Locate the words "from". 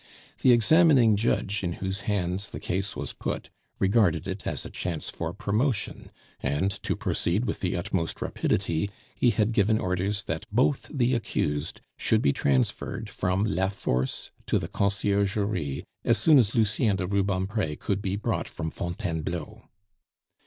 13.11-13.45, 18.49-18.71